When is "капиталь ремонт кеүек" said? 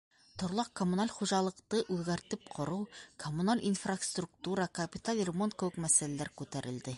4.81-5.79